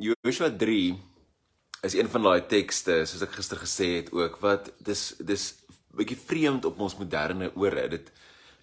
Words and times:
Joshua 0.00 0.48
3 0.56 0.96
is 1.82 1.94
een 1.94 2.08
van 2.08 2.22
daai 2.24 2.46
tekste 2.48 2.94
soos 3.04 3.20
ek 3.26 3.34
gister 3.36 3.58
gesê 3.60 3.88
het 3.98 4.06
ook 4.16 4.38
wat 4.40 4.70
dis 4.80 5.02
dis 5.28 5.42
bietjie 5.92 6.16
vreemd 6.16 6.64
op 6.64 6.80
ons 6.80 6.96
moderne 6.96 7.50
ore. 7.52 7.84
Dit 7.92 8.08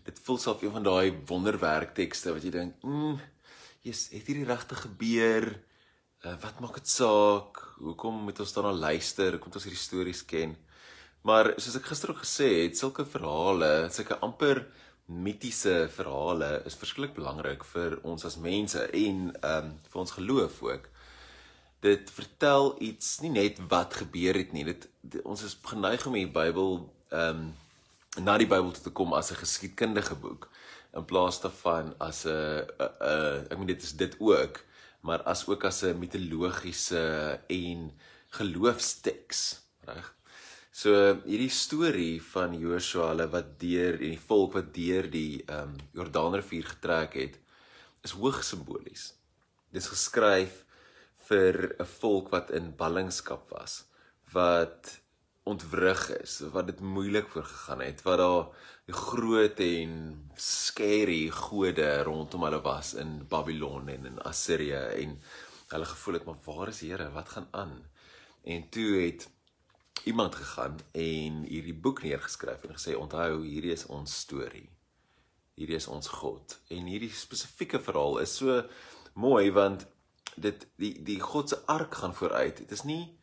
dit 0.08 0.22
voel 0.26 0.40
self 0.42 0.64
een 0.64 0.74
van 0.74 0.88
daai 0.88 1.14
wonderwerk 1.30 1.94
tekste 1.94 2.34
wat 2.34 2.42
jy 2.42 2.50
dink, 2.56 2.82
"Mm, 2.82 3.20
jy's 3.86 4.08
het 4.16 4.26
hierdie 4.26 4.50
regtig 4.50 4.82
gebeur? 4.82 5.46
Uh, 6.26 6.34
wat 6.42 6.60
maak 6.60 6.74
dit 6.74 6.90
saak? 6.90 7.62
Hoekom 7.86 8.24
moet 8.24 8.40
ons 8.40 8.54
daarna 8.54 8.72
luister? 8.72 9.38
Moet 9.38 9.56
ons 9.56 9.64
hierdie 9.70 9.86
stories 9.88 10.26
ken?" 10.26 10.58
Maar 11.22 11.54
soos 11.58 11.76
ek 11.76 11.86
gister 11.86 12.10
ook 12.10 12.26
gesê 12.26 12.64
het, 12.64 12.78
sulke 12.78 13.06
verhale, 13.06 13.90
sulke 13.92 14.18
amper 14.26 14.66
mitiese 15.06 15.88
verhale 15.90 16.64
is 16.66 16.76
verskriklik 16.76 17.14
belangrik 17.16 17.64
vir 17.64 18.00
ons 18.04 18.26
as 18.26 18.38
mense 18.38 18.90
en 18.90 19.36
ehm 19.42 19.66
um, 19.66 19.80
vir 19.92 20.00
ons 20.02 20.12
geloof 20.12 20.64
ook 20.64 20.90
dit 21.80 22.12
vertel 22.12 22.76
iets 22.82 23.20
nie 23.20 23.32
net 23.34 23.60
wat 23.70 23.94
gebeur 24.02 24.38
het 24.38 24.52
nie. 24.54 24.66
Dit, 24.66 24.88
dit 25.02 25.22
ons 25.24 25.44
is 25.44 25.58
geneig 25.62 26.06
om 26.08 26.18
die 26.18 26.28
Bybel 26.28 26.84
ehm 27.14 27.48
um, 27.48 27.48
na 28.18 28.34
die 28.42 28.50
Bybel 28.50 28.72
te 28.74 28.90
kom 28.90 29.14
as 29.14 29.30
'n 29.32 29.38
geskiedkundige 29.44 30.16
boek 30.18 30.50
in 30.98 31.06
plaas 31.06 31.38
daarvan 31.42 31.94
as 32.02 32.26
'n 32.26 32.66
ek 33.52 33.58
meen 33.58 33.68
dit 33.68 33.84
is 33.84 33.94
dit 33.94 34.16
ook, 34.20 34.64
maar 35.02 35.22
as 35.24 35.48
ook 35.48 35.64
as 35.64 35.84
'n 35.84 36.00
mitologiese 36.00 37.40
en 37.48 37.92
geloofsteks, 38.30 39.62
reg? 39.86 40.14
So 40.72 41.22
hierdie 41.26 41.50
storie 41.50 42.22
van 42.22 42.54
Joshua 42.60 43.08
hulle 43.08 43.28
wat 43.30 43.60
deur 43.60 43.94
en 43.94 44.12
die 44.14 44.26
volk 44.28 44.54
wat 44.54 44.74
deur 44.74 45.10
die 45.10 45.44
ehm 45.46 45.70
um, 45.70 45.76
Jordaanrivier 45.94 46.66
getrek 46.66 47.14
het, 47.14 47.40
is 48.04 48.12
hoogs 48.12 48.50
simbolies. 48.50 49.14
Dit 49.72 49.82
is 49.82 49.88
geskryf 49.88 50.66
vir 51.28 51.76
'n 51.80 51.86
volk 52.00 52.30
wat 52.30 52.52
in 52.52 52.76
ballingskap 52.76 53.50
was, 53.50 53.84
wat 54.32 55.00
ontwrig 55.44 56.10
is, 56.22 56.40
wat 56.52 56.68
dit 56.68 56.80
moeilik 56.80 57.28
voorgegaan 57.32 57.82
het, 57.82 58.02
wat 58.02 58.18
daar 58.18 58.48
groot 58.88 59.60
en 59.60 59.92
scary 60.36 61.30
gode 61.30 62.04
rondom 62.04 62.44
hulle 62.44 62.62
was 62.62 62.94
in 62.94 63.26
Babylon 63.28 63.90
en 63.90 64.06
in 64.06 64.22
Assirië 64.22 64.84
en 65.04 65.18
hulle 65.68 65.86
gevoel 65.86 66.14
het 66.14 66.26
maar 66.26 66.40
waar 66.46 66.68
is 66.68 66.80
die 66.80 66.92
Here? 66.92 67.12
Wat 67.12 67.30
gaan 67.30 67.48
aan? 67.52 67.84
En 68.44 68.70
toe 68.70 69.02
het 69.02 69.28
iemand 70.04 70.36
gegaan 70.36 70.80
en 70.92 71.44
hierdie 71.44 71.76
boek 71.76 72.04
neergeskryf 72.04 72.64
en 72.64 72.76
gesê 72.78 72.96
onthou 72.96 73.44
hierdie 73.44 73.76
is 73.76 73.86
ons 73.86 74.20
storie. 74.24 74.70
Hierdie 75.60 75.76
is 75.76 75.88
ons 75.88 76.08
God. 76.08 76.60
En 76.72 76.88
hierdie 76.88 77.12
spesifieke 77.12 77.80
verhaal 77.84 78.20
is 78.24 78.38
so 78.40 78.62
mooi 79.14 79.52
want 79.52 79.88
dit 80.38 80.68
die 80.78 80.94
die 81.04 81.20
God 81.20 81.50
se 81.50 81.62
ark 81.66 81.96
gaan 81.96 82.16
vooruit. 82.16 82.58
Dit 82.58 82.72
is 82.72 82.84
nie 82.84 83.18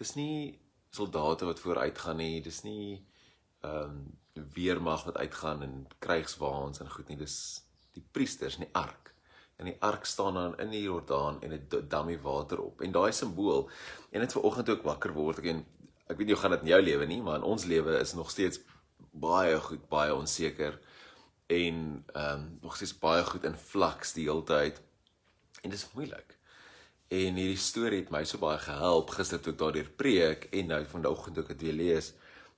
dis 0.00 0.14
nie 0.14 0.58
soldate 0.90 1.48
wat 1.48 1.60
vooruit 1.60 1.98
gaan 1.98 2.20
nie. 2.20 2.40
Dis 2.44 2.62
nie 2.62 3.06
ehm 3.62 3.96
um, 3.96 4.02
weermag 4.54 5.04
wat 5.04 5.16
uitgaan 5.20 5.62
en 5.62 5.86
krygswaans 6.00 6.80
en 6.80 6.90
goed 6.90 7.08
nie. 7.08 7.16
Dis 7.20 7.64
die 7.92 8.04
priesters 8.10 8.56
in 8.56 8.64
die 8.66 8.74
ark. 8.74 9.12
En 9.56 9.68
die 9.68 9.76
ark 9.84 10.04
staan 10.08 10.34
dan 10.34 10.58
in 10.58 10.72
die 10.72 10.82
Jordaan 10.82 11.40
en 11.42 11.50
dit 11.50 11.90
dam 11.90 12.08
die 12.08 12.20
water 12.20 12.60
op. 12.60 12.80
En 12.80 12.92
daai 12.92 13.12
simbool 13.12 13.68
en 14.10 14.20
dit 14.20 14.32
vanoggend 14.32 14.68
ook 14.68 14.82
wakker 14.88 15.12
word 15.12 15.42
ek 15.42 15.50
en 15.52 15.64
ek 16.08 16.16
weet 16.16 16.26
nie 16.26 16.34
hoe 16.34 16.42
gaan 16.42 16.56
dit 16.56 16.64
in 16.66 16.72
jou 16.72 16.80
lewe 16.82 17.06
nie, 17.06 17.20
maar 17.22 17.38
in 17.40 17.46
ons 17.48 17.64
lewe 17.64 17.98
is 18.00 18.12
nog 18.16 18.30
steeds 18.30 18.60
baie 19.12 19.60
goed, 19.60 19.84
baie 19.88 20.14
onseker 20.14 20.80
en 21.52 22.04
ehm 22.12 22.40
um, 22.40 22.58
nog 22.60 22.76
steeds 22.76 22.98
baie 22.98 23.24
goed 23.24 23.44
in 23.44 23.56
flaks 23.56 24.16
die 24.16 24.28
hele 24.28 24.44
tyd. 24.48 24.80
En 25.62 25.70
dis 25.70 25.86
moeilik. 25.92 26.38
En 27.12 27.36
hierdie 27.36 27.60
storie 27.60 27.98
het 28.00 28.12
my 28.14 28.22
so 28.24 28.40
baie 28.40 28.60
gehelp 28.62 29.10
gister 29.12 29.40
toe 29.44 29.52
daardeur 29.60 29.88
preek 30.00 30.46
en 30.56 30.70
nou 30.72 30.80
vanoggend 30.88 31.42
ek 31.42 31.50
dit 31.52 31.64
weer 31.66 31.76
lees, 31.76 32.12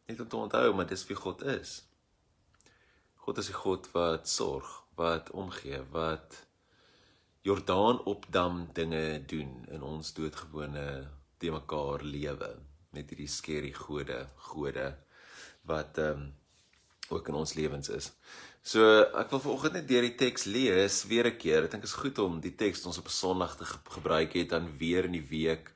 net 0.06 0.20
om 0.22 0.28
te 0.30 0.38
onthou 0.38 0.68
maar 0.78 0.86
dis 0.86 1.02
wie 1.08 1.16
God 1.18 1.42
is. 1.56 1.72
God 3.24 3.40
is 3.42 3.48
'n 3.50 3.60
God 3.64 3.88
wat 3.96 4.28
sorg, 4.28 4.68
wat 4.94 5.30
omgee, 5.30 5.80
wat 5.90 6.46
Jordaan 7.42 7.98
opdam 8.04 8.68
dinge 8.72 9.24
doen 9.26 9.66
in 9.68 9.82
ons 9.82 10.14
doodgewone 10.14 11.10
te 11.38 11.50
mekaar 11.50 12.02
lewe 12.02 12.50
met 12.94 13.10
hierdie 13.10 13.28
skerry 13.28 13.72
gode, 13.72 14.20
gode 14.36 14.86
wat 15.66 15.98
ehm 15.98 16.22
um, 16.22 16.32
ook 17.14 17.28
in 17.28 17.34
ons 17.34 17.54
lewens 17.54 17.88
is. 17.88 18.12
So 18.62 18.80
ek 19.20 19.30
wil 19.30 19.40
vanoggend 19.44 19.78
net 19.78 19.88
deur 19.88 20.06
die 20.06 20.16
teks 20.16 20.44
lees 20.44 21.04
weer 21.10 21.26
'n 21.26 21.36
keer. 21.36 21.64
Ek 21.64 21.70
dink 21.70 21.82
dit 21.82 21.90
is 21.90 22.02
goed 22.02 22.18
om 22.18 22.40
die 22.40 22.54
teks 22.54 22.86
ons 22.86 22.98
op 22.98 23.06
'n 23.06 23.18
Sondag 23.22 23.56
te 23.56 23.64
gebruik 23.64 24.32
het 24.32 24.50
dan 24.50 24.70
weer 24.78 25.04
in 25.04 25.12
die 25.12 25.28
week 25.28 25.74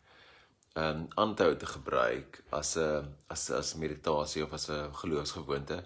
ehm 0.75 0.97
um, 0.97 1.07
aanhou 1.17 1.57
te 1.57 1.67
gebruik 1.67 2.43
as 2.51 2.77
'n 2.77 3.15
as 3.29 3.51
as 3.51 3.75
meditasie 3.75 4.43
of 4.45 4.53
as 4.53 4.69
'n 4.71 4.95
geloofsgewoonte. 4.95 5.79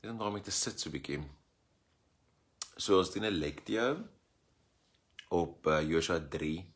Net 0.00 0.12
om 0.12 0.18
daarmee 0.18 0.42
te 0.42 0.50
sit 0.50 0.80
so 0.80 0.88
'n 0.88 0.92
bietjie. 0.92 1.20
So 2.76 2.98
ons 2.98 3.12
doen 3.12 3.24
'n 3.24 3.40
lectio 3.44 4.04
op 5.28 5.66
uh, 5.66 5.82
Joshua 5.82 6.20
3 6.30 6.74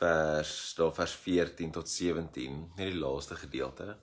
vers 0.00 0.74
daar 0.74 0.94
vers 0.94 1.12
14 1.12 1.70
tot 1.70 1.88
17, 1.88 2.72
net 2.76 2.92
die 2.92 2.98
laaste 2.98 3.36
gedeelte. 3.36 3.98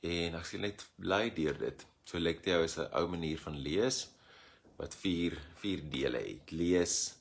En 0.00 0.34
ek 0.34 0.46
sê 0.46 0.58
net 0.58 0.82
bly 0.98 1.30
deur 1.34 1.58
dit. 1.58 1.86
So 2.04 2.18
Lectio 2.18 2.62
is 2.62 2.78
'n 2.78 2.90
ou 2.98 3.06
manier 3.08 3.38
van 3.38 3.56
lees 3.56 4.08
wat 4.76 4.94
vier 4.94 5.38
vier 5.62 5.80
dele 5.90 6.18
het. 6.18 6.50
Lees, 6.50 7.14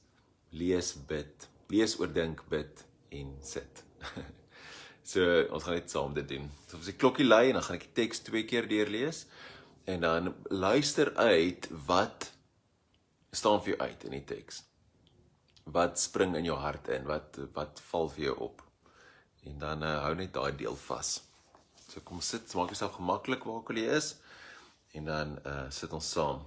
lees, 0.49 0.93
bid, 1.07 1.47
lees, 1.69 1.97
oordink, 1.99 2.41
bid 2.49 2.85
en 3.11 3.35
sit. 3.41 3.83
so 5.11 5.21
ons 5.53 5.63
gaan 5.63 5.77
net 5.77 5.93
saam 5.93 6.13
dit 6.13 6.27
doen. 6.27 6.49
So 6.67 6.77
as 6.77 6.89
die 6.89 6.97
klokkie 6.97 7.27
lui 7.27 7.49
en 7.49 7.59
dan 7.59 7.65
gaan 7.67 7.79
ek 7.79 7.87
die 7.89 7.97
teks 8.01 8.23
twee 8.25 8.47
keer 8.49 8.67
deurlees 8.67 9.25
en 9.85 10.01
dan 10.01 10.33
luister 10.49 11.13
uit 11.15 11.67
wat 11.87 12.31
staan 13.31 13.61
vir 13.61 13.75
jou 13.75 13.79
uit 13.87 14.03
in 14.09 14.17
die 14.17 14.25
teks. 14.33 14.63
Wat 15.71 15.99
spring 15.99 16.35
in 16.35 16.49
jou 16.49 16.57
hart 16.57 16.89
in? 16.89 17.05
Wat 17.05 17.37
wat 17.55 17.81
val 17.91 18.09
vir 18.09 18.31
jou 18.31 18.37
op? 18.49 18.65
En 19.45 19.61
dan 19.61 19.83
uh, 19.85 20.01
hou 20.05 20.15
net 20.17 20.33
daai 20.33 20.51
deel 20.57 20.75
vas. 20.87 21.19
So 21.87 22.01
kom 22.05 22.21
sit, 22.21 22.49
maak 22.57 22.73
jouself 22.73 22.97
gemaklik 22.97 23.45
waar 23.45 23.61
ook 23.61 23.71
al 23.73 23.81
jy 23.81 23.95
is 24.01 24.15
en 24.91 25.05
dan 25.05 25.37
uh 25.45 25.69
sit 25.69 25.93
ons 25.93 26.09
saam. 26.11 26.41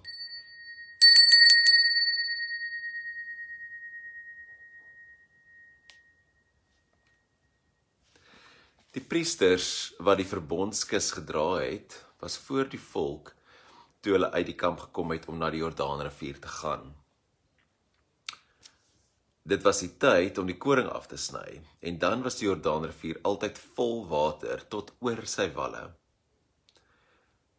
Die 8.94 9.02
priesters 9.02 9.94
wat 9.98 10.20
die 10.20 10.28
verbondskus 10.28 11.10
gedra 11.16 11.46
het, 11.64 11.96
was 12.22 12.36
voor 12.38 12.68
die 12.70 12.78
volk 12.78 13.32
toe 14.00 14.12
hulle 14.14 14.30
uit 14.36 14.46
die 14.46 14.58
kamp 14.60 14.84
gekom 14.84 15.10
het 15.16 15.26
om 15.32 15.40
na 15.40 15.48
die 15.50 15.64
Jordaanrivier 15.64 16.38
te 16.38 16.52
gaan. 16.60 16.92
Dit 19.42 19.64
was 19.64 19.80
die 19.82 19.90
tyd 20.00 20.38
om 20.38 20.46
die 20.46 20.58
koring 20.60 20.86
af 20.92 21.08
te 21.10 21.18
sny 21.20 21.58
en 21.80 21.98
dan 21.98 22.22
was 22.22 22.38
die 22.38 22.46
Jordaanrivier 22.46 23.18
altyd 23.28 23.58
vol 23.74 24.06
water 24.08 24.62
tot 24.68 24.94
oor 25.00 25.24
sy 25.28 25.50
walle. 25.56 25.88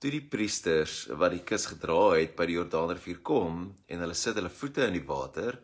Toe 0.06 0.12
die 0.14 0.28
priesters 0.30 1.08
wat 1.18 1.32
die 1.34 1.42
kus 1.50 1.64
gedra 1.66 2.12
het 2.12 2.36
by 2.38 2.46
die 2.46 2.60
Jordaanrivier 2.60 3.24
kom 3.26 3.64
en 3.90 4.02
hulle 4.04 4.14
sit 4.14 4.36
hulle 4.38 4.52
voete 4.54 4.84
in 4.86 4.94
die 4.94 5.08
water, 5.08 5.56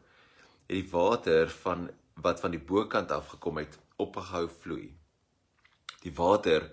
het 0.66 0.72
die 0.74 0.88
water 0.90 1.52
van 1.62 1.84
wat 2.26 2.42
van 2.42 2.56
die 2.56 2.62
bokant 2.72 3.14
af 3.14 3.28
gekom 3.36 3.60
het, 3.62 3.76
opgehou 4.02 4.48
vloei. 4.64 4.88
Die 6.02 6.14
water 6.18 6.66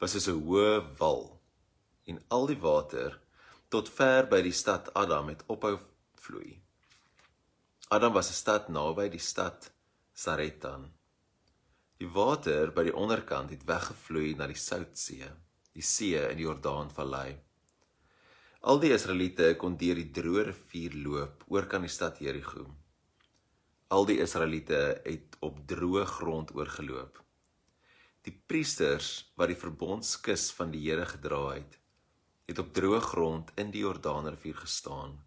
was 0.00 0.16
soos 0.16 0.26
'n 0.32 0.42
hoë 0.48 0.72
wal 0.98 1.22
en 2.10 2.18
al 2.38 2.48
die 2.50 2.58
water 2.66 3.20
tot 3.70 3.92
ver 4.00 4.26
by 4.26 4.42
die 4.42 4.56
stad 4.62 4.90
Adam 5.04 5.30
het 5.30 5.46
ophou 5.46 5.78
vloei. 6.26 6.58
Adam 7.94 8.18
was 8.18 8.32
'n 8.34 8.40
stad 8.42 8.68
naby 8.68 9.06
die 9.08 9.22
stad 9.30 9.70
Saretan. 10.12 10.90
Die 11.98 12.10
water 12.18 12.74
by 12.74 12.82
die 12.90 12.98
onderkant 13.04 13.54
het 13.54 13.62
weggevloei 13.64 14.34
na 14.34 14.50
die 14.50 14.58
Soutsee 14.58 15.30
die 15.72 15.84
see 15.84 16.20
in 16.28 16.38
die 16.40 16.46
Jordaanvallei. 16.46 17.30
Al 18.62 18.78
die 18.82 18.92
Israeliete 18.94 19.54
kon 19.58 19.74
deur 19.80 19.98
die 19.98 20.10
droë 20.14 20.46
rivier 20.50 20.94
loop 21.04 21.42
oor 21.50 21.66
kan 21.70 21.82
die 21.82 21.90
stad 21.90 22.20
Jerigo. 22.22 22.68
Al 23.92 24.06
die 24.08 24.20
Israeliete 24.22 24.82
het 25.02 25.36
op 25.42 25.58
droë 25.68 26.04
grond 26.06 26.52
oorgeloop. 26.54 27.18
Die 28.22 28.34
priesters 28.46 29.32
wat 29.34 29.50
die 29.50 29.58
verbondskus 29.58 30.50
van 30.54 30.70
die 30.70 30.84
Here 30.84 31.08
gedra 31.10 31.42
het, 31.56 31.74
het 32.46 32.60
op 32.62 32.70
droë 32.76 33.00
grond 33.02 33.50
in 33.58 33.72
die 33.74 33.82
Jordaanrivier 33.82 34.60
gestaan 34.62 35.18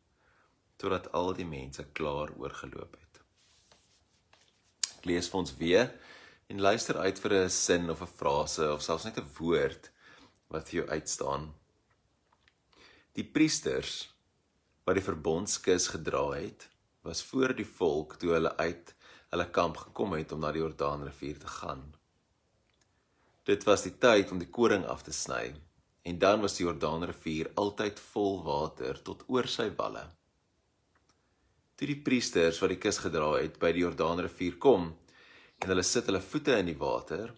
totdat 0.80 1.08
al 1.16 1.32
die 1.36 1.48
mense 1.48 1.86
klaar 1.96 2.34
oorgeloop 2.36 2.98
het. 3.00 3.20
Ek 4.98 5.06
lees 5.08 5.30
vir 5.32 5.40
ons 5.40 5.54
weer 5.60 5.92
en 6.52 6.64
luister 6.68 7.00
uit 7.00 7.20
vir 7.24 7.34
'n 7.34 7.50
sin 7.50 7.90
of 7.90 8.02
'n 8.02 8.16
frase 8.20 8.72
of 8.74 8.82
selfs 8.84 9.06
net 9.06 9.18
'n 9.18 9.32
woord 9.40 9.92
wat 10.54 10.70
vir 10.70 10.82
jou 10.82 10.88
uitstaan. 10.90 11.50
Die 13.16 13.26
priesters 13.26 14.10
wat 14.86 15.00
die 15.00 15.06
verbondskus 15.06 15.88
gedra 15.94 16.28
het, 16.36 16.68
was 17.06 17.24
voor 17.24 17.54
die 17.58 17.68
volk 17.68 18.18
toe 18.22 18.34
hulle 18.36 18.52
uit 18.58 18.94
hulle 19.34 19.46
kamp 19.52 19.78
gekom 19.78 20.16
het 20.16 20.32
om 20.32 20.42
na 20.44 20.52
die 20.56 20.62
Jordaanrivier 20.62 21.40
te 21.42 21.50
gaan. 21.60 21.84
Dit 23.46 23.66
was 23.68 23.84
die 23.86 23.94
tyd 24.02 24.32
om 24.32 24.40
die 24.42 24.50
koring 24.50 24.86
af 24.90 25.04
te 25.06 25.14
sny 25.14 25.54
en 26.06 26.20
dan 26.22 26.42
was 26.42 26.58
die 26.58 26.66
Jordaanrivier 26.66 27.52
altyd 27.62 28.00
vol 28.12 28.40
water 28.46 29.02
tot 29.10 29.26
oor 29.28 29.50
sy 29.50 29.68
walle. 29.78 30.04
Toe 31.76 31.90
die 31.90 32.02
priesters 32.08 32.62
wat 32.62 32.72
die 32.72 32.82
kus 32.82 33.02
gedra 33.04 33.34
het 33.36 33.58
by 33.62 33.74
die 33.76 33.84
Jordaanrivier 33.84 34.60
kom 34.62 34.92
en 35.60 35.72
hulle 35.72 35.84
sit 35.84 36.08
hulle 36.10 36.22
voete 36.24 36.56
in 36.62 36.70
die 36.70 36.80
water, 36.80 37.34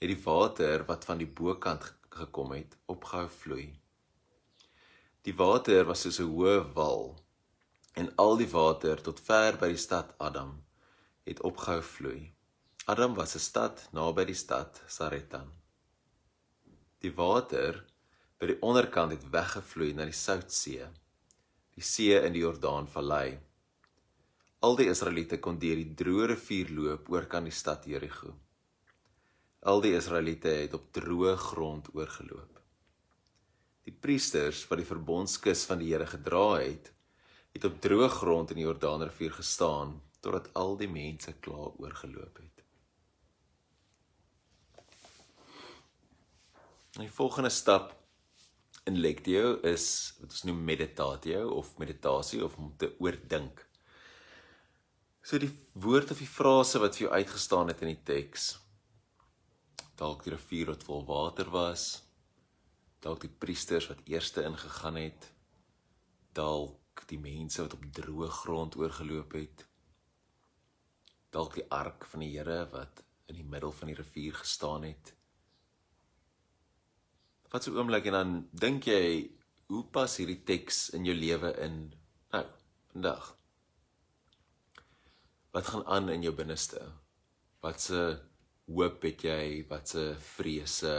het 0.00 0.10
die 0.10 0.22
water 0.24 0.84
wat 0.88 1.06
van 1.08 1.20
die 1.22 1.28
bokant 1.40 1.92
gekom 2.20 2.52
het, 2.56 2.76
opgehou 2.86 3.28
vloei. 3.40 3.66
Die 5.26 5.34
water 5.34 5.84
was 5.88 6.04
soos 6.04 6.20
'n 6.20 6.30
hoë 6.30 6.72
wal 6.74 7.16
en 8.00 8.12
al 8.24 8.36
die 8.36 8.50
water 8.52 9.00
tot 9.02 9.20
ver 9.28 9.56
by 9.60 9.68
die 9.72 9.84
stad 9.86 10.14
Adam 10.18 10.52
het 11.26 11.40
opgehou 11.40 11.82
vloei. 11.82 12.20
Adam 12.86 13.14
was 13.14 13.34
'n 13.34 13.44
stad 13.50 13.88
naby 13.92 14.24
die 14.24 14.40
stad 14.44 14.82
Saretta. 14.86 15.42
Die 17.02 17.14
water 17.14 17.84
by 18.38 18.46
die 18.46 18.60
onderkant 18.62 19.10
het 19.10 19.24
weggevloei 19.30 19.92
na 19.92 20.04
die 20.04 20.20
Soutsee, 20.26 20.86
die 21.74 21.82
see 21.82 22.20
in 22.26 22.32
die 22.32 22.44
Jordaanvallei. 22.44 23.38
Al 24.60 24.76
die 24.76 24.88
Israeliete 24.88 25.38
kon 25.38 25.58
deur 25.58 25.76
die 25.76 25.94
droë 25.94 26.26
rivier 26.26 26.70
loop 26.70 27.10
oor 27.10 27.26
kan 27.26 27.44
die 27.44 27.52
stad 27.62 27.84
Jerigo. 27.84 28.45
Al 29.66 29.80
die 29.82 29.96
Israeliete 29.98 30.52
het 30.60 30.74
op 30.78 30.92
droë 30.94 31.32
grond 31.42 31.88
oorgeloop. 31.90 32.60
Die 33.86 33.94
priesters 33.94 34.60
wat 34.70 34.78
die 34.78 34.86
verbondskus 34.86 35.64
van 35.66 35.80
die 35.82 35.88
Here 35.90 36.06
gedra 36.06 36.60
het, 36.60 36.92
het 37.50 37.64
op 37.66 37.80
droë 37.82 38.06
grond 38.14 38.52
in 38.54 38.60
die 38.60 38.66
Jordaanrivier 38.66 39.32
gestaan 39.34 39.96
totdat 40.22 40.52
al 40.54 40.76
die 40.78 40.86
mense 40.90 41.34
klaar 41.42 41.72
oorgeloop 41.82 42.38
het. 42.38 42.62
Die 47.00 47.10
volgende 47.12 47.50
stap 47.50 47.90
in 48.86 49.00
lectio 49.02 49.56
is 49.66 49.88
wat 50.20 50.30
ons 50.30 50.44
noem 50.46 50.60
meditatio 50.68 51.40
of 51.58 51.72
meditasie 51.82 52.38
of 52.46 52.54
om 52.62 52.70
te 52.78 52.92
oordink. 53.02 53.64
So 55.26 55.42
die 55.42 55.50
woord 55.74 56.14
of 56.14 56.22
die 56.22 56.30
frase 56.30 56.78
wat 56.78 56.94
vir 56.94 57.08
jou 57.08 57.18
uitgestaan 57.18 57.74
het 57.74 57.82
in 57.82 57.92
die 57.96 58.04
teks 58.12 58.46
dalk 59.96 60.24
die 60.26 60.34
rivier 60.34 60.72
wat 60.72 60.84
vol 60.86 61.04
water 61.08 61.48
was, 61.52 61.86
dalk 63.00 63.22
die 63.24 63.32
priesters 63.44 63.88
wat 63.90 64.04
eerste 64.10 64.44
ingegaan 64.44 64.98
het, 65.00 65.30
dalk 66.36 67.04
die 67.08 67.20
mense 67.20 67.62
wat 67.64 67.76
op 67.76 67.86
droë 67.98 68.28
grond 68.42 68.76
oorgeloop 68.80 69.36
het, 69.38 69.64
dalk 71.32 71.56
die 71.58 71.66
ark 71.72 72.06
van 72.10 72.24
die 72.24 72.32
Here 72.34 72.64
wat 72.72 73.02
in 73.30 73.40
die 73.40 73.46
middel 73.46 73.72
van 73.74 73.90
die 73.90 73.98
rivier 73.98 74.36
gestaan 74.38 74.86
het. 74.86 75.12
Wat 77.52 77.64
so 77.64 77.76
oomblik 77.76 78.08
en 78.10 78.16
dan 78.16 78.36
dink 78.52 78.88
jy, 78.90 79.32
hoe 79.70 79.82
pas 79.92 80.12
hierdie 80.20 80.42
teks 80.46 80.90
in 80.96 81.06
jou 81.08 81.14
lewe 81.16 81.50
in 81.64 81.78
nou, 82.34 82.44
vandag? 82.92 83.32
Wat 85.56 85.68
gaan 85.72 85.86
aan 85.86 86.10
in 86.12 86.26
jou 86.26 86.34
binneste? 86.36 86.82
Wat 87.64 87.80
se 87.80 88.00
hoop 88.66 89.02
het 89.06 89.22
jy? 89.22 89.64
Wat 89.70 89.88
se 89.88 90.02
vrese? 90.34 90.96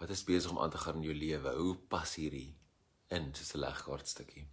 Wat 0.00 0.10
is 0.10 0.24
besig 0.24 0.50
om 0.50 0.58
aan 0.58 0.72
te 0.72 0.80
gaan 0.80 1.00
in 1.00 1.08
jou 1.10 1.14
lewe? 1.14 1.52
Hoe 1.58 1.76
pas 1.76 2.16
hierdie 2.16 2.56
in 3.12 3.34
soos 3.34 3.54
'n 3.54 3.62
legkaartstukkie? 3.64 4.46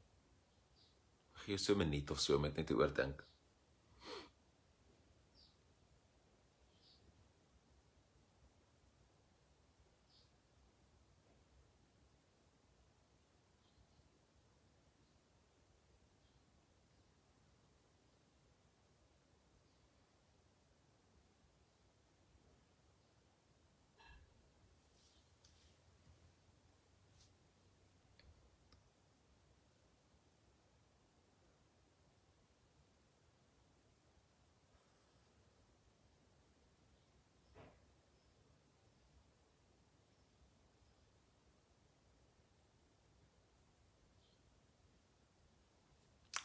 Gee 1.40 1.56
jou 1.56 1.58
so 1.58 1.74
'n 1.74 1.78
minuut 1.78 2.12
of 2.12 2.20
so 2.20 2.36
om 2.36 2.42
net 2.42 2.68
te 2.68 2.76
oordink. 2.76 3.24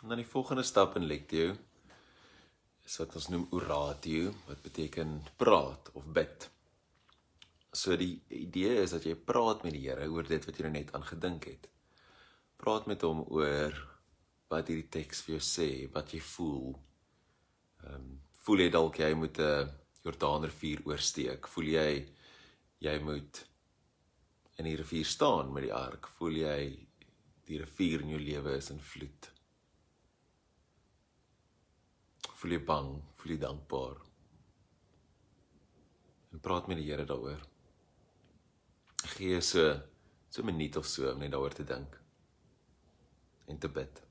Dan 0.09 0.21
die 0.21 0.29
volgende 0.29 0.63
stap 0.63 0.97
in 0.97 1.07
lectio 1.09 1.55
is 2.85 2.97
wat 3.01 3.15
ons 3.17 3.31
noem 3.33 3.47
oratio 3.57 4.33
wat 4.45 4.61
beteken 4.65 5.15
praat 5.41 5.89
of 5.97 6.05
bid. 6.13 6.49
So 7.73 7.97
die 7.97 8.19
idee 8.37 8.83
is 8.83 8.93
dat 8.93 9.07
jy 9.09 9.15
praat 9.17 9.65
met 9.65 9.73
die 9.73 9.87
Here 9.87 10.11
oor 10.13 10.29
dit 10.29 10.45
wat 10.45 10.59
jy 10.59 10.67
nou 10.67 10.75
net 10.75 10.93
aan 10.95 11.07
gedink 11.09 11.49
het. 11.49 11.71
Praat 12.61 12.87
met 12.91 13.03
hom 13.03 13.23
oor 13.33 13.79
wat 14.53 14.69
hierdie 14.69 14.91
teks 14.93 15.25
vir 15.25 15.39
jou 15.39 15.45
sê, 15.47 15.69
wat 15.95 16.13
jy 16.13 16.21
voel. 16.35 16.75
Ehm 17.85 17.97
um, 17.97 18.13
voel 18.45 18.61
jy 18.61 18.71
dalk 18.75 18.99
jy 19.01 19.13
moet 19.17 19.39
'n 19.41 19.71
Jordaanrivier 20.05 20.83
oorsteek? 20.85 21.49
Voel 21.49 21.69
jy 21.79 21.91
jy 22.85 22.99
moet 23.01 23.41
in 24.59 24.69
die 24.69 24.77
rivier 24.77 25.09
staan 25.09 25.53
met 25.53 25.65
die 25.65 25.73
ark? 25.73 26.11
Voel 26.19 26.37
jy 26.45 26.59
die 27.49 27.59
rivier 27.65 28.05
in 28.05 28.13
jou 28.13 28.21
lewe 28.21 28.59
is 28.61 28.69
in 28.71 28.81
vloed? 28.81 29.31
Voel 32.45 32.59
jy 32.59 32.65
bang, 32.69 32.89
voel 33.17 33.31
jy 33.33 33.37
dankbaar. 33.41 34.01
En 36.37 36.43
praat 36.45 36.67
met 36.69 36.77
die 36.77 36.91
Here 36.91 37.07
daaroor. 37.09 37.41
Gee 39.15 39.41
so 39.41 39.81
so 40.29 40.43
'n 40.43 40.51
minuut 40.53 40.77
of 40.77 40.85
so 40.85 41.13
om 41.13 41.19
net 41.25 41.31
daaroor 41.33 41.55
te 41.57 41.65
dink 41.65 41.97
en 43.47 43.59
te 43.59 43.69
bid. 43.69 44.04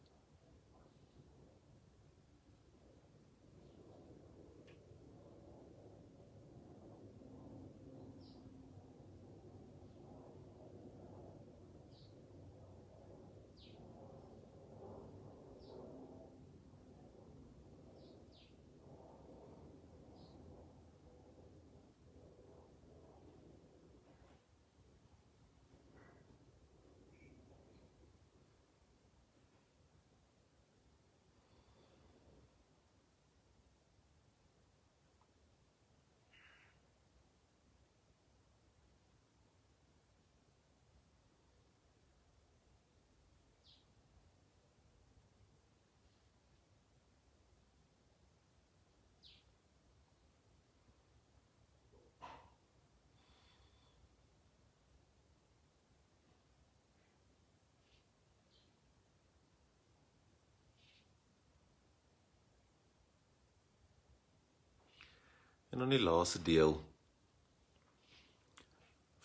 En 65.73 65.79
dan 65.79 65.89
die 65.89 66.03
laaste 66.03 66.37
deel 66.45 66.75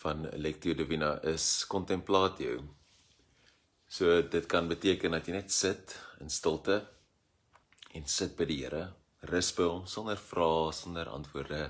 van 0.01 0.23
Lectio 0.41 0.73
Divina 0.75 1.11
is 1.29 1.67
contemplatio. 1.69 2.63
So 3.85 4.23
dit 4.23 4.47
kan 4.49 4.71
beteken 4.71 5.13
dat 5.13 5.29
jy 5.29 5.35
net 5.37 5.53
sit 5.53 5.93
in 6.25 6.33
stilte 6.33 6.79
en 7.93 8.09
sit 8.09 8.33
by 8.41 8.49
die 8.49 8.59
Here, 8.63 8.87
rus 9.29 9.53
by 9.61 9.69
hom 9.69 9.85
sonder 9.85 10.17
vrae, 10.17 10.73
sonder 10.73 11.13
antwoorde, 11.13 11.63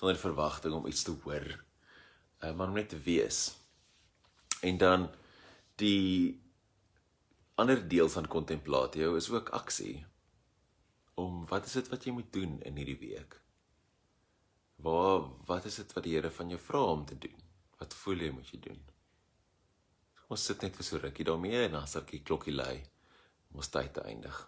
sonder 0.00 0.16
verwagting 0.24 0.80
om 0.80 0.88
iets 0.88 1.04
te 1.04 1.12
hoor. 1.12 1.50
Uh, 2.40 2.54
maar 2.56 2.72
om 2.72 2.80
net 2.80 2.88
te 2.96 3.04
wees. 3.04 3.52
En 4.64 4.80
dan 4.80 5.10
die 5.76 6.40
ander 7.60 7.84
deel 7.84 8.08
van 8.08 8.32
contemplatio 8.32 9.12
is 9.20 9.28
ook 9.28 9.52
aksie 9.52 10.06
om 11.20 11.44
wat 11.52 11.68
is 11.68 11.82
dit 11.82 11.92
wat 11.92 12.04
jy 12.04 12.16
moet 12.16 12.32
doen 12.32 12.62
in 12.64 12.80
hierdie 12.80 13.02
week? 13.10 13.44
Waar 14.76 15.24
wat 15.46 15.64
is 15.64 15.78
dit 15.80 15.92
wat 15.92 16.04
die 16.04 16.14
Here 16.14 16.30
van 16.30 16.52
jou 16.52 16.60
vra 16.60 16.82
om 16.92 17.04
te 17.04 17.18
doen? 17.18 17.38
Wat 17.78 17.94
voel 17.94 18.26
jy 18.26 18.30
moet 18.34 18.50
jy 18.52 18.60
doen? 18.68 18.82
Ons 20.32 20.44
sit 20.48 20.62
net 20.62 20.76
vir 20.76 20.86
so 20.86 20.98
rukkie 20.98 21.24
daarmee 21.24 21.66
en 21.66 21.78
dan 21.78 21.88
sal 21.88 22.04
die 22.08 22.22
klokkie 22.22 22.54
lui. 22.54 22.82
Ons 23.54 23.70
tyd 23.72 23.92
te 23.94 24.02
eindig. 24.10 24.40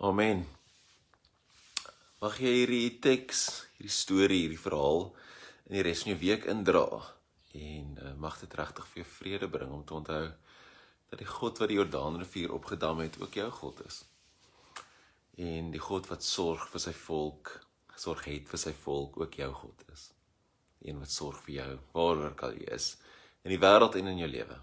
Amen. 0.00 0.46
Mag 2.24 2.38
jy 2.40 2.48
hierdie 2.62 2.94
teks, 3.04 3.40
hierdie 3.76 3.92
storie, 3.92 4.38
hierdie 4.46 4.56
verhaal 4.56 5.02
in 5.68 5.74
die 5.74 5.82
res 5.84 6.06
van 6.06 6.14
jou 6.14 6.20
week 6.22 6.46
indra 6.48 6.86
en 7.60 7.90
uh, 8.00 8.14
mag 8.16 8.38
dit 8.40 8.56
regtig 8.56 8.86
vir 8.88 9.02
jou 9.02 9.10
vrede 9.18 9.50
bring 9.52 9.74
om 9.76 9.82
te 9.84 9.98
onthou 9.98 10.22
dat 11.10 11.20
die 11.20 11.28
God 11.28 11.60
wat 11.60 11.68
die 11.68 11.76
Jordaanrivier 11.76 12.56
opgedam 12.56 13.04
het 13.04 13.20
ook 13.20 13.36
jou 13.42 13.50
God 13.58 13.84
is. 13.90 14.00
En 15.36 15.68
die 15.76 15.84
God 15.90 16.08
wat 16.08 16.24
sorg 16.24 16.64
vir 16.72 16.86
sy 16.86 16.96
volk, 17.02 17.52
sorg 17.92 18.24
het 18.32 18.48
vir 18.48 18.64
sy 18.64 18.72
volk 18.86 19.20
ook 19.20 19.36
jou 19.42 19.52
God 19.60 19.84
is. 19.92 20.08
Een 20.80 21.04
wat 21.04 21.12
sorg 21.12 21.44
vir 21.44 21.58
jou 21.58 21.70
waar 21.92 22.24
ook 22.30 22.48
al 22.48 22.56
jy 22.56 22.72
is 22.80 22.94
in 23.44 23.52
die 23.52 23.60
wêreld 23.60 24.00
en 24.00 24.14
in 24.16 24.24
jou 24.24 24.32
lewe. 24.32 24.62